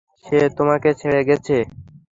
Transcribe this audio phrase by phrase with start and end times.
[0.25, 1.57] সে তোমাকে ছেড়ে গেছে?